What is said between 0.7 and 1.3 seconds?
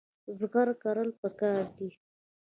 کرل